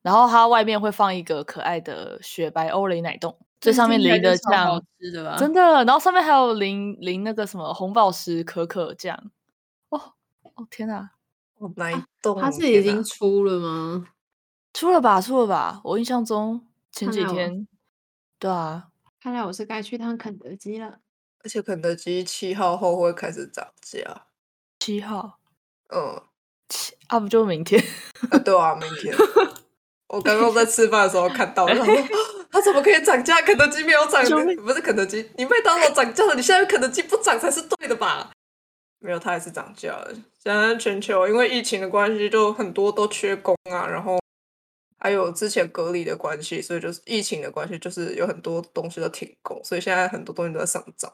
[0.02, 5.38] 然后它外面会放一个可爱的雪白欧蕾奶冻，最上面淋的酱，吃的吧？
[5.38, 9.18] 真的，然后上面还有淋淋那个什么红宝石可可酱。
[9.88, 11.12] 哦哦天哪，
[11.60, 12.38] 我，哪一栋？
[12.42, 14.06] 它是已经出了吗？
[14.74, 15.80] 出了吧，出了吧！
[15.86, 17.66] 我印象中前几天，
[18.38, 18.90] 对啊，
[19.22, 21.00] 看来我是该去趟肯德基了。
[21.42, 24.26] 而且肯德基七号后会开始涨价。
[24.80, 25.40] 七号，
[25.88, 26.22] 嗯，
[26.68, 27.82] 七啊不就明天？
[28.30, 29.16] 啊，对啊，明天。
[30.08, 31.96] 我刚刚在吃饭的时候看到，我想说
[32.54, 33.42] 它怎么可以涨价？
[33.42, 34.24] 肯德基没有涨
[34.64, 38.32] 不是肯德基，你麦当劳涨价了，你现在肯德基不涨才是对的吧？
[39.00, 40.14] 没有，它还是涨价了。
[40.38, 44.20] 现在全球因为疫情的关系，就很多都缺工啊，然后
[45.00, 51.12] 还有之前隔离的关系，所以就是疫情的关系，就是有很多东西都停工，所以现在很多东西都在上涨。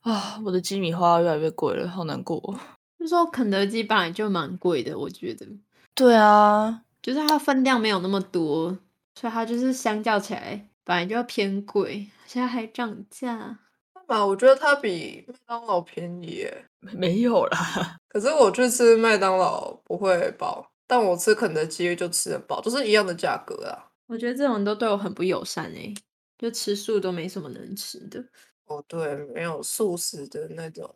[0.00, 2.58] 啊，我的鸡米花越来越贵了，好难过哦。
[2.98, 5.46] 就说肯德基本来就蛮贵的，我觉得，
[5.94, 8.76] 对啊，就是它分量没有那么多，
[9.14, 13.60] 所以它就是相较起来本来就要偏贵，现在还涨价。
[14.08, 16.64] 嘛，我觉得它比麦当劳便宜耶。
[16.80, 17.96] 没有啦。
[18.10, 23.86] 可是我去吃麦当劳不会饱，但我吃肯德基就吃得饱，就是一样的价格啊。
[24.08, 25.94] 我觉得这种人都对我很不友善哎、
[26.36, 28.24] 就吃素都没什么能吃的。
[28.64, 30.92] 哦，对，没有素食的那种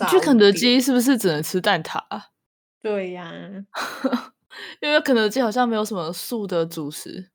[0.00, 2.28] 你去肯德基是不是只能吃蛋挞啊？
[2.80, 3.30] 对呀、
[4.80, 7.28] 因为肯德基好像没有什么素的主食。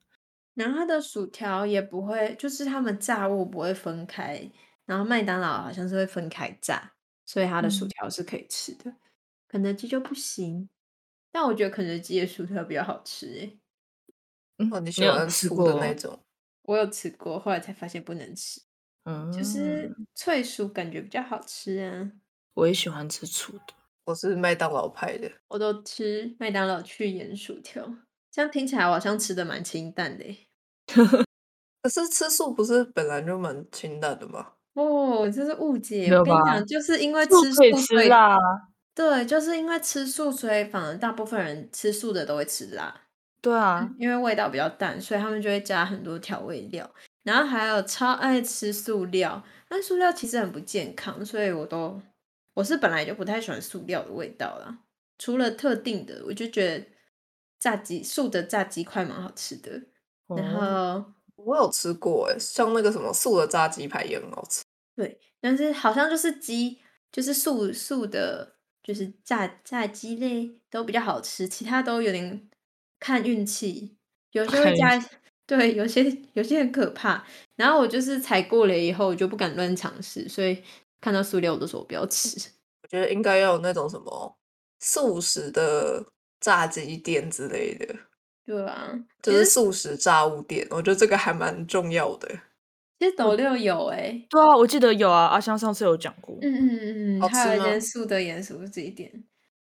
[0.55, 4.49] 然后它的薯条也不会，就是他们炸物不会分开，
[4.85, 6.93] 然后麦当劳好像是会分开炸，
[7.25, 8.95] 所以它的薯嗯条是可以吃的，
[9.47, 10.69] 肯德基就不行。
[11.31, 13.59] 但我觉得肯德基的薯条比较好吃诶、
[14.59, 16.19] 嗯哦，你喜有欢吃粗的过那种？
[16.63, 18.61] 我有吃过，后来才发现不能吃，
[19.05, 22.13] 嗯，就是脆薯感觉比较好吃啊。
[22.57, 23.73] 我也喜欢吃醋的。
[24.05, 27.85] 我是麦当劳派的，我都吃麦当劳去盐薯条，
[28.33, 30.25] 这样听起来我好像吃的蛮清淡的。
[31.83, 34.53] 可是吃素不是本来就蛮清淡的吗？
[34.73, 36.11] 哦，这是误解。
[36.11, 38.39] 我跟你讲，就是因为吃素可以素，所以吃辣啊，
[38.95, 43.01] 对，就是因为吃素，所以反而大部分人吃素的都会吃辣，
[43.39, 46.89] 对啊，因为味道比较淡，所以他们就会加很多调味料。
[47.21, 52.01] 然后还有超爱吃塑料，但塑料其实很不健康，所以我都
[52.55, 54.79] 我是本来就不太喜欢塑料的味道啦。
[55.19, 56.85] 除了特定的，我就觉得
[57.63, 59.71] 炸鸡素的炸鸡块蛮好吃的。
[60.27, 61.05] 然哦
[61.37, 64.61] 后我有吃过哎，像那个什么素的炸鸡排也很好吃。
[64.97, 72.49] 对，但是好像就是鸡，就是素素的，就是炸炸鸡类都比较好吃，其他都有点
[72.99, 73.95] 看运气，
[74.31, 75.09] 有些会看运加，
[75.47, 77.25] 对，有些有些很可怕。
[77.55, 80.61] 然后我就是踩过了以后，我就不敢乱尝试，所以
[80.99, 82.49] 看到塑料我都说我不要吃。
[82.81, 84.37] 我觉得应该要有那种什么
[84.81, 86.05] 素食的
[86.43, 87.95] 炸鸡店之类的，
[88.45, 90.67] 对啊，就是素食炸物店。
[90.69, 92.27] 我觉得这个还蛮重要的。
[92.99, 96.37] 其实斗六有哎、对啊，我记得有啊，阿香上次有讲过。
[96.41, 99.23] 嗯嗯嗯嗯，好还有一间素的盐酥鸡店，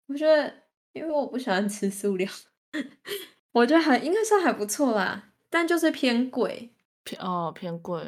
[0.06, 0.52] 我觉得
[0.92, 2.30] 因为我不喜欢吃素料，
[3.50, 6.70] 我觉得还应该算还不错啦，但就是偏贵，
[7.02, 8.00] 偏哦偏贵，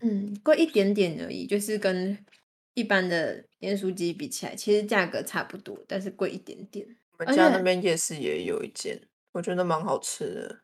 [0.00, 2.16] 嗯，贵一点点而已，就是跟
[2.74, 6.86] 一般的盐酥鸡比起来，其实价格差不多，但是贵一点点。
[7.20, 8.98] 我们家那边夜市也有一间，
[9.32, 10.56] 我觉得蛮好吃的。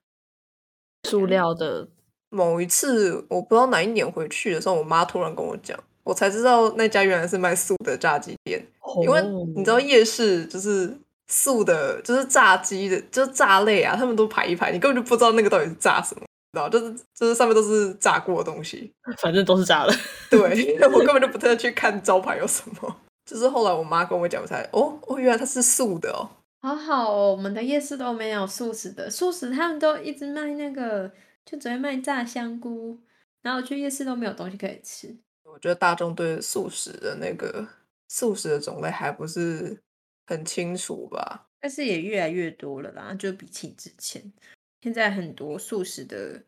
[1.07, 1.87] 塑料的
[2.31, 8.67] 某一次我不知道哪一年回去的时候，我妈突然跟我讲，我才知道那家原来是卖素的炸鸡店。
[9.03, 9.21] 因为
[9.55, 10.97] 你知道哦夜市就是
[11.29, 16.69] 素的，就是炸鸡的，就是炸类啊，他们都排一排，你根本就不知道那个到底是炸什么，你知道？
[16.71, 18.91] 就是就是上面都是炸过的东西。
[19.21, 19.95] 反正都是炸的。
[20.31, 22.97] 对， 我根本就不太去看招牌有什么。
[23.29, 26.31] 就是后来我妈跟我讲，我才哦哦，原来它是素的哦。
[26.61, 31.13] 好好哦，我们的夜市都没有素食的，素食他们都一直卖那个，
[31.45, 32.99] 就只会卖炸香菇，
[33.43, 35.17] 然后去夜市都没有东西可以吃。
[35.45, 37.67] 我觉得大众对素食的那个
[38.09, 39.81] 素食的种类还不是
[40.27, 41.49] 很清楚吧？
[41.61, 44.33] 但是也越来越多了啦，就比起之前，
[44.81, 46.43] 现在很多素食的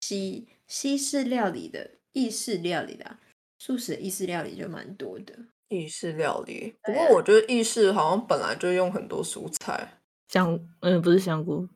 [0.00, 3.18] 西西式料理的意式料理啦，
[3.58, 5.34] 素食的意式料理就蛮多的。
[5.70, 11.66] 意式料理，不过我觉得意式好像本来就用很多蔬菜，香嗯不是香菇，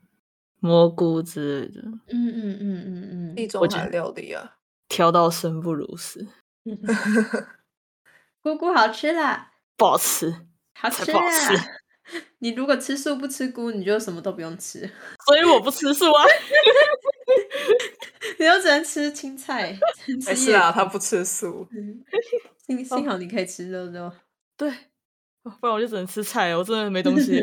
[0.61, 4.57] 蘑菇之类的，嗯嗯嗯嗯嗯地中海料理啊。
[4.88, 6.26] 挑到生不如死，
[6.64, 6.76] 嗯，
[8.42, 10.35] 姑姑好吃啦，不好吃，
[10.78, 11.57] 好吃才不好吃！
[12.40, 14.80] 你如果吃素不吃菇，你就什么都不用吃，
[15.26, 16.24] 所以我不吃素啊。
[18.38, 19.72] 你就只能吃青菜。
[19.94, 21.66] 只能吃没事啊，他不吃素。
[21.70, 22.04] 嗯
[22.66, 24.11] 幸幸好你可以吃肉肉，
[24.57, 24.70] 对，
[25.42, 27.40] 不然我就只能吃菜，我真的没东西。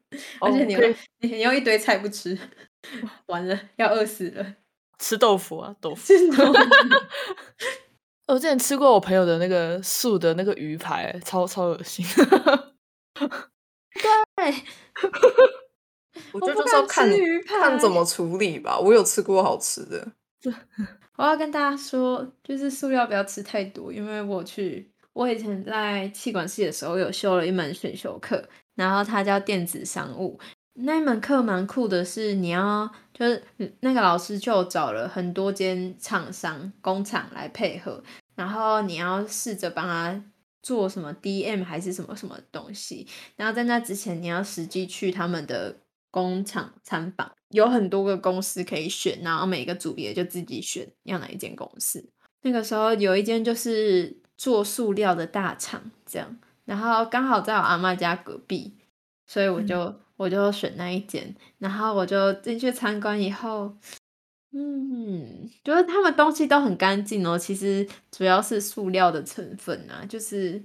[0.40, 0.74] 而且你
[1.20, 2.36] 你你又一堆菜不吃，
[3.26, 4.56] 完了要饿死了。
[4.98, 6.12] 吃豆腐啊，豆腐。
[8.26, 12.04] 我之前吃过我朋友的那个素的那个鱼排，超超恶心。
[13.14, 14.54] 对，
[16.32, 17.08] 我觉得不就是要看
[17.46, 18.78] 看怎么处理吧。
[18.78, 20.12] 我有吃过好吃的，
[21.18, 30.38] 我要跟大家说，就是塑料不要吃太多，因为我去，我以前在气管系的时候有修了一门选修课，然后它叫电子商务。
[30.74, 33.42] 那一门课蛮酷的是，你要就是
[33.80, 38.00] 那个老师就找了很多间厂商工厂来配合，
[38.36, 40.22] 然后你要试着帮他
[40.62, 45.74] 做什么 DM 还是什么什么东西，然后在那之前你要实际去他们的
[46.12, 52.08] 工厂参访，有很多个公司可以选，然后每个组别就自己选要哪一间公司。
[52.42, 58.76] 那个时候有一间就是做塑料的大厂，这样，然后刚好在我阿妈家隔壁，
[59.26, 63.76] 所以我就、我就选那一间，然后我就进去参观以后。
[64.50, 67.38] 嗯，觉得他们东西都很干净哦。
[67.38, 70.64] 其实主要是塑料的成分啊，就是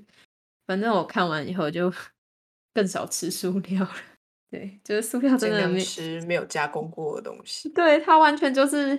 [0.65, 1.93] 反正我看完以后就
[2.74, 4.12] 更少吃塑料了。
[4.54, 7.68] 对，就是塑料真的没，吃没有加工过的东西。
[7.70, 8.95] 对它完全就是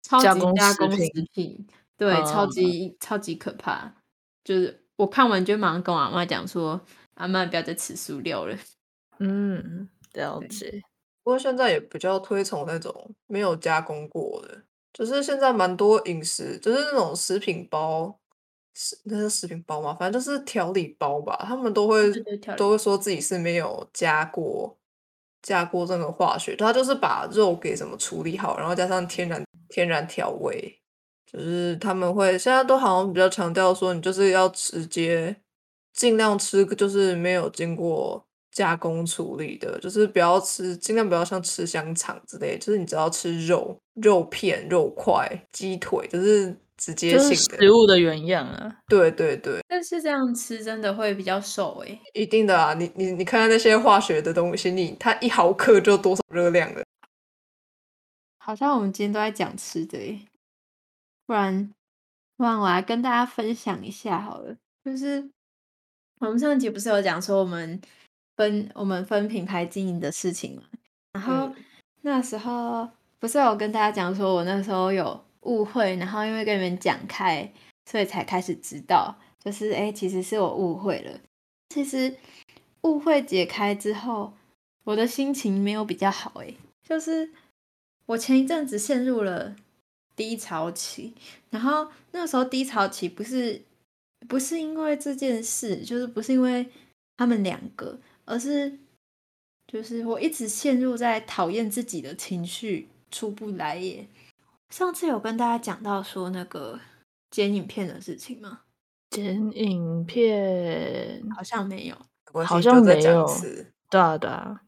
[0.00, 0.24] 超级
[0.56, 3.94] 加工食品品，对，超嗯级超级可怕。
[4.42, 6.80] 就是我看完就马上跟我阿妈讲说，
[7.16, 8.56] 阿妈不要再吃塑料了。
[9.18, 10.82] 嗯，了对解。
[11.22, 14.62] 不过现在也比较推崇那种没有加工过的，
[14.94, 18.18] 就是现在蛮多饮食，就是那种食品包，
[18.80, 19.92] 是那是食品包嘛？
[19.98, 22.12] 反正就是调理包吧，他们都会
[22.56, 24.78] 都会说自己是没有加过
[25.42, 30.78] 加过这个化学，他就是把肉给什么处理好，然后加上天然天然调味，
[31.26, 35.34] 就是他们会现在都好像比较强调说，你就是要直接
[35.92, 47.62] 尽量吃就是没有经过加工处理的，就是不要吃，尽量不要像吃香肠之类，就是你只要吃肉、肉片、肉块、鸡腿，就是直接就是性的。
[47.62, 48.78] 食物的原样啊。
[48.88, 52.72] 对对对，但是这样吃真的会比较瘦诶、一定的啊！
[52.72, 56.82] 你你你看看那些化学的东西，你它一毫克就多少热量了？
[58.38, 60.20] 好像我们今天都在讲吃的耶，
[61.26, 61.70] 不然
[62.38, 65.28] 不然我来跟大家分享一下好了，就是
[66.20, 67.78] 我们上一集不是有讲说我们
[68.36, 70.62] 分我们分品牌经营的事情嘛，
[71.12, 71.54] 然后嗯
[72.00, 77.50] 那时候不是有跟大家讲说我那时候有误会，然后因为跟你们讲开，
[77.90, 81.18] 所以才开始知道，就是哎、其实是我误会了。
[81.70, 82.14] 其实
[82.82, 84.34] 误会解开之后，
[84.84, 86.54] 我的心情没有比较好诶，
[86.86, 87.30] 就是
[88.06, 89.56] 我前一阵子陷入了
[90.14, 91.14] 低潮期，
[91.50, 93.62] 然后那时候低潮期不是
[94.28, 96.66] 不是因为这件事，就是不是因为
[97.16, 98.78] 他们两个，而是
[99.66, 104.06] 就是我一直陷入在讨厌自己的情绪出不来耶。
[104.70, 106.78] 上次有跟大家讲到说那个
[107.30, 108.60] 剪影片的事情吗？
[109.10, 111.96] 剪影片，好像没有。
[112.44, 113.26] 好像没有。
[113.88, 114.60] 对啊对啊，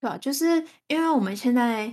[0.00, 1.92] 对啊，就是因为我们现在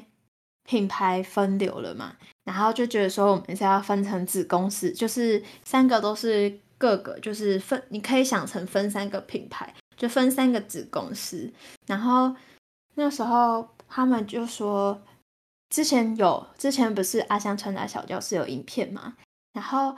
[0.63, 11.51] 品牌分流了嘛，然后就觉得说我们是要分成子公司，就是三个都是各个，就是分，你可以想成分三个品牌，就分三个子公司。
[11.87, 12.35] 然后
[12.93, 15.01] 那时候他们就说，
[15.73, 19.15] 之前有之前不是阿香传达小教室有影片嘛，
[19.53, 19.95] 然后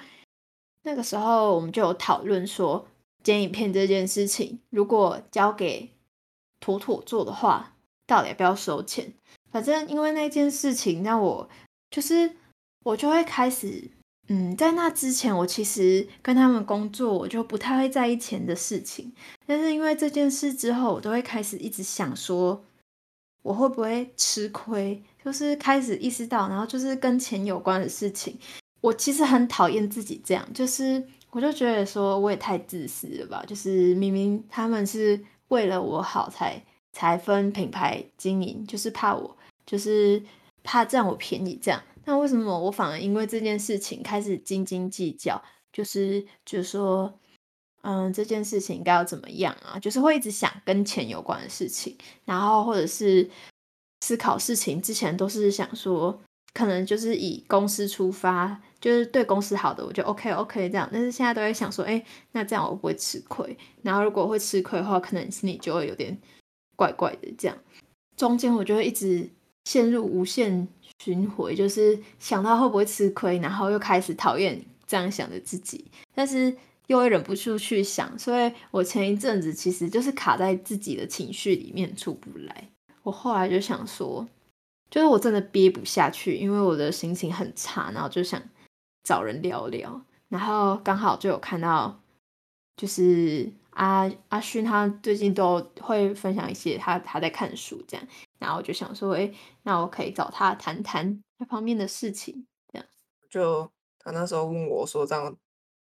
[0.84, 2.88] 那个时候我们就有讨论说，
[3.22, 5.92] 剪影片这件事情，如果交给
[6.62, 7.76] 妥妥做的话，
[8.08, 9.12] 到底要不要收钱？
[9.52, 11.50] 反正因为那件事情，让我
[11.92, 12.38] 就是
[12.86, 13.92] 我就会开始，
[14.30, 19.14] 嗯，在那之前，我其实跟他们工作，我就不太会在意钱的事情。
[19.46, 22.64] 但是因为这件事之后，我都会开始一直想说，
[23.42, 25.04] 我会不会吃亏？
[25.26, 28.38] 就是开始意识到，然后就是跟钱有关的事情，
[28.80, 36.64] 我其实很讨厌自己这样，就是我就觉得说我也太自私了吧，就是明明他们是为了我好才
[36.94, 40.22] 才分品牌经营，就是怕我就是
[40.64, 41.82] 怕占我便宜这样。
[42.06, 45.42] 那为什么我反而因为这件事情开始斤斤计较？
[45.74, 47.12] 就是就是说，
[47.82, 49.78] 嗯，这件事情应该要怎么样啊？
[49.78, 53.30] 就是会一直想跟钱有关的事情，然后或者是
[54.06, 56.22] 思考事情之前都是想说，
[56.54, 60.88] 可能就是以公司出发，就是对公司好的，我就 OK OK 这样。
[60.94, 63.58] 但是现在都在想说，哎，那这样我不会吃亏。
[63.82, 66.16] 然后如果会吃亏的话，可能心里就会有点
[66.76, 67.58] 怪怪的这样。
[68.16, 69.28] 中间我就会一直
[69.64, 70.68] 陷入无限
[71.04, 75.84] 循环，就是想到会不会吃亏，然后又开始讨厌这样想的自己，
[76.14, 82.70] 但是又会忍不住去想，所以我前一阵子其实就是卡在自己的情绪里面出不来。
[83.06, 84.28] 我后来就想说，
[84.90, 88.42] 就是我真的憋不下去，因为我的心情很差，然后就想
[89.04, 92.02] 找人聊聊，然后刚好就有看到，
[92.76, 98.08] 就是阿阿勋他最近都会分享一些他他在看书这样，
[98.40, 99.32] 然后我就想说，哎，
[99.62, 102.88] 那我可以找他谈谈那方面的事情，这样。
[103.30, 105.36] 就他那时候问我说：“这样，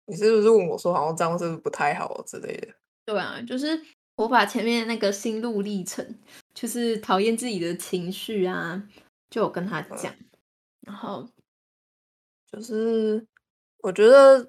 [0.06, 2.68] 你是不是问我说好像这样是不是不太好之类的
[3.04, 3.80] 对啊，就是
[4.16, 6.04] 我把前面那个心路历程，
[6.54, 8.82] 就是讨厌自己的情绪啊，
[9.30, 10.14] 就有跟他讲，
[10.82, 11.28] 然后？”
[12.52, 13.26] 就是
[13.78, 14.46] 我觉得，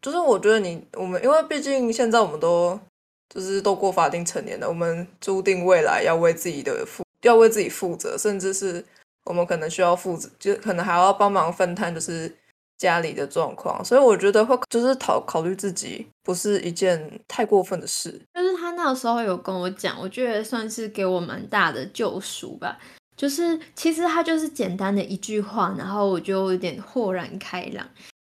[0.00, 2.80] 就是我觉得你我们，因为毕竟现在我们都
[3.28, 8.82] 就是都过法定成年了，我们注定未来要为自己的负要为自己负责，甚至是
[9.24, 12.34] 我们可能需要负责，就可能还要帮忙分摊，就是
[12.80, 13.84] 家里的状况。
[13.84, 18.10] 所以我觉得会就是考考虑自己，不是一件太过分的事。
[18.32, 22.78] 就是他那个时候有跟我讲，我觉得算是给我蛮大的救赎吧。
[23.14, 27.86] 就是其实他就是简单的一句话，然后我就有点豁然开朗。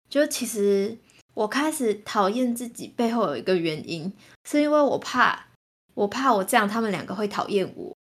[0.10, 0.98] 就其实
[1.34, 4.14] 我开始讨厌自己背后有一个原因，
[4.46, 5.48] 是因为我怕
[5.94, 7.94] 我怕我这样他们两个会讨厌我，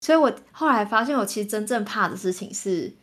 [0.00, 2.94] 所以我后来发现我其实真正怕的事情是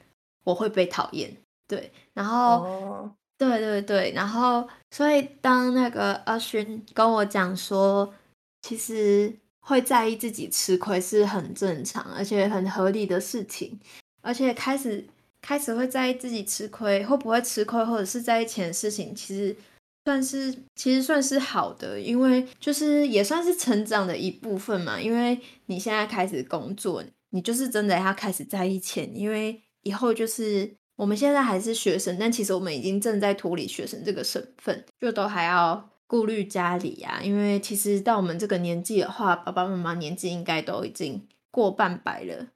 [0.45, 1.35] 我会被讨厌。
[1.75, 2.65] 对，然后。
[2.65, 8.13] 哦，对对对，然后所以当那个阿勋跟我讲说，
[8.61, 13.79] 其实会在意自己吃亏是很正常，而且很合理的事情，
[14.21, 15.03] 而且开始
[15.41, 19.55] 开始会在意自己吃亏会不会吃亏，或者是在意钱的事情，其实
[20.05, 25.01] 算是其实算是好的，因为就是也算是成长的一部分嘛。
[25.01, 30.75] 因为你现在开始工作，你就是真的要开始在意钱，因为以后就是。
[31.01, 42.49] 我们现在还是学生，但其实我们已经正在脱离学生这个身份，就都还要顾虑家里啊，因为其实到我们这个年纪的话，爸爸妈妈年纪应该都已经过半百了，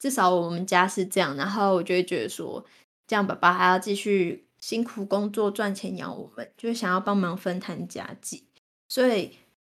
[0.00, 1.36] 至少我们家是这样。
[1.36, 2.66] 然后我就会觉得说，
[3.06, 8.48] 这样爸爸还要继续辛苦工作赚钱养我们，就是想要帮忙分摊家计，
[8.88, 9.30] 所以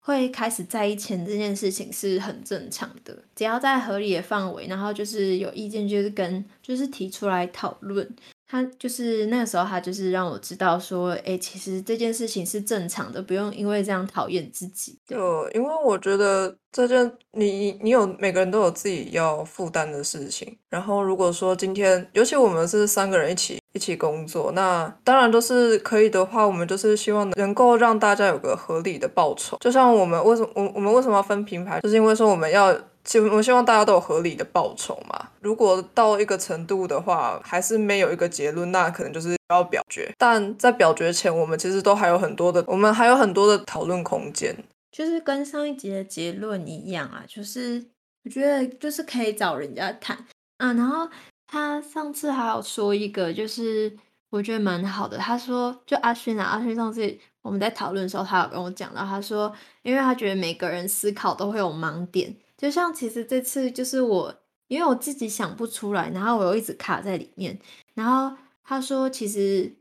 [0.06, 8.08] 会开始在意钱这件事情是很正常的，只要在合理的范围，然后就是有意见就是跟就是提出来讨论。
[8.48, 14.98] 他就是那个时候，他就是让我知道说，哎，其实这件事情是正常的，不用因为这样讨厌自己。
[15.06, 20.56] 就因为我觉得这件你你有每个人都有自己要负担的事情。
[20.70, 29.56] 然后如果说今天，尤其我们是三个人一起一起工作，那当然都是可以的话，我们就是希望能够让大家有个合理的报酬。
[29.60, 32.76] 就像我们为什么我我们为什么要分品牌，就是因为说我们要。
[33.06, 35.28] 希我希望大家都有合理的报酬嘛。
[35.40, 40.12] 如果到一个程度的话，还是没有一个结论，那可能就是要表决。
[40.18, 44.54] 但在表决前，我们其实都还有很多的，我们还有很多的讨论空间。
[44.90, 47.84] 就是跟上一集的结论一样啊，就是
[48.24, 50.16] 我觉得就是可以找人家谈
[50.58, 50.72] 啊。
[50.72, 51.08] 然后
[51.46, 53.96] 他上次还有说一个，就是
[54.30, 55.16] 我觉得蛮好的。
[55.18, 59.52] 他说，就阿勋啊，阿勋上次我们在讨论的时候，他有跟我讲到，他说，
[59.82, 62.34] 因为他觉得每个人思考都会有盲点。
[62.56, 67.58] 就像其实这次就是我，因为我自己想不出来，然后我又一直卡在里面。
[67.94, 69.76] 然后他说，其实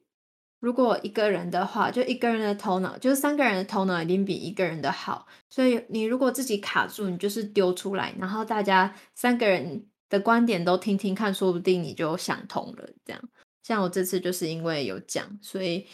[0.59, 5.27] 如果一个人的话，就一个人的头脑，就是三个人的头脑一定比一个人的好。
[5.49, 12.89] 所以你如果自己卡住，你就是丢出来，然后大家三个人的观点都听听看，说不定你就想通了。
[13.05, 13.21] 这样，
[13.63, 15.87] 像我这次就是因为有讲，所以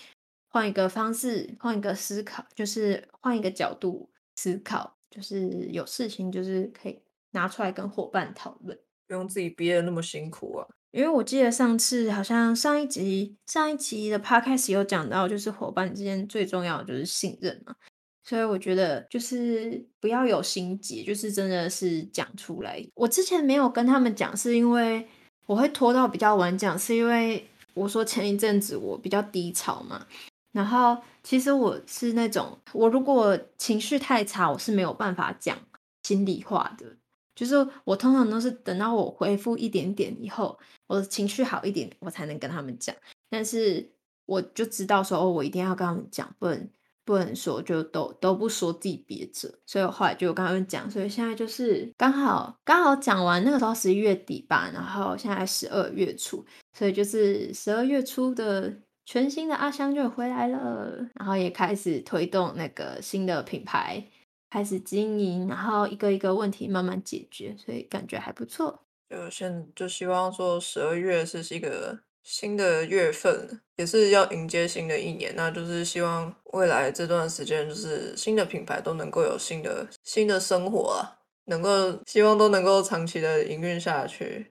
[0.48, 4.98] 换一个方式，换一个思考，就是换一个角度思考。
[5.12, 6.98] 就是有事情，就是可以
[7.32, 10.66] 拿出来跟伙伴讨论，不用自己憋的那么辛苦啊。
[10.92, 17.76] 因为我记得上次好像上一集上一集的 podcast 有讲到，就是伙伴之间最重要的就是信任嘛。
[18.24, 22.86] 所以我觉得就是不要有心结，就是真的是讲出来。
[22.94, 25.08] 我之前没有跟他们讲，是因为
[25.46, 30.06] 我会拖到比较晚讲，是因为我说前一阵子我比较低潮嘛。
[30.52, 35.58] 然后，其实我是那种，我如果情绪太差，我是没有办法讲
[36.04, 36.86] 心里话的。
[37.34, 42.94] 就是我通常都是等到我恢复一点点以后，我的情绪好一点，我才能跟他们讲。
[43.30, 43.90] 但是
[44.26, 46.70] 我就知道说，哦我一定要跟他们讲，不能
[47.06, 49.50] 不能说就都都不说自己憋着。
[49.66, 50.92] 所以我后来就跟他们讲。
[50.92, 56.46] 所以现在就是刚好刚好讲完那个时候十一月底吧，然后现在十二月初，
[56.78, 58.82] 所以就是十二月初的。
[59.06, 64.04] 全新的阿香就回来了，然后也开始推动那个新的品牌，
[64.50, 68.86] 开始经营，然后一个一个问题慢慢解决，所以感觉还不错。
[69.10, 84.51] 就现就希望说十二月是一个新的月份，也是要迎接新的一年，那就是希望未来这段时间就是新的品牌都能够有新的新的生活啊，能够希望都能够长期的营运下去。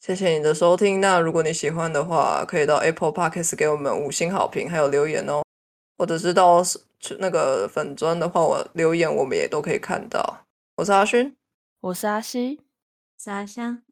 [0.00, 1.00] 谢谢你的收听。
[1.00, 5.42] 那如果你喜欢的话，可以到 Apple Podcast 给我们五星好评，还有留言哦。
[5.98, 6.62] 或者是到
[7.18, 10.46] 那个粉砖的话，我留言我们也都可以看到。
[10.76, 11.34] 我是阿勋，
[11.80, 12.60] 我是阿西，
[13.20, 13.82] 是阿香，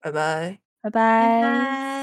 [0.00, 1.99] 拜拜，拜拜。